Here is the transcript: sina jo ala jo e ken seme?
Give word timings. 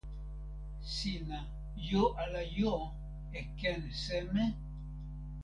sina 0.93 1.39
jo 1.87 2.03
ala 2.23 2.41
jo 2.57 2.73
e 3.39 3.39
ken 3.57 3.81
seme? 4.03 4.43